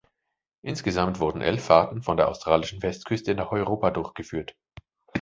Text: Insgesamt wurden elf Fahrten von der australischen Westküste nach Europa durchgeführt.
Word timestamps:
Insgesamt 0.63 1.19
wurden 1.19 1.41
elf 1.41 1.65
Fahrten 1.65 2.01
von 2.01 2.17
der 2.17 2.27
australischen 2.27 2.81
Westküste 2.81 3.35
nach 3.35 3.51
Europa 3.51 3.91
durchgeführt. 3.91 4.55